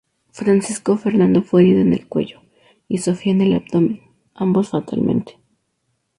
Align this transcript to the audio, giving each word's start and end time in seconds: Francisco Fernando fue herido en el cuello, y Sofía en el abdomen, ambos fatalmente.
Francisco 0.31 0.97
Fernando 0.97 1.43
fue 1.43 1.61
herido 1.61 1.81
en 1.81 1.93
el 1.93 2.07
cuello, 2.07 2.41
y 2.87 2.97
Sofía 2.97 3.33
en 3.33 3.41
el 3.41 3.53
abdomen, 3.53 4.01
ambos 4.33 4.69
fatalmente. 4.69 5.37